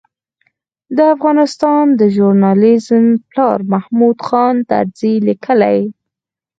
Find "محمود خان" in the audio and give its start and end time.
3.73-4.55